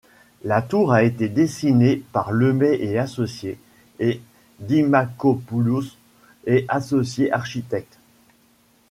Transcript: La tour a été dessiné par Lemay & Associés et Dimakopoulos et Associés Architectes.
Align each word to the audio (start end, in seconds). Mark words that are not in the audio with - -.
La 0.43 0.63
tour 0.63 0.93
a 0.93 1.03
été 1.03 1.29
dessiné 1.29 2.01
par 2.11 2.31
Lemay 2.31 2.97
& 2.97 2.97
Associés 2.97 3.59
et 3.99 4.19
Dimakopoulos 4.59 5.95
et 6.47 6.65
Associés 6.69 7.31
Architectes. 7.31 7.99